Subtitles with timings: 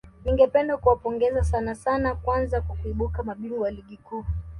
[0.25, 4.23] Ningependa kuwapongeza sana sana kwanza kwa kuibuka mabingwa na ligi kuu